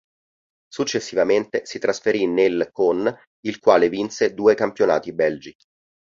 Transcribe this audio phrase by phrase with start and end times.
[0.67, 3.05] Successivamente si trasferì nel con
[3.41, 5.53] il quale vinse due campionati belgi.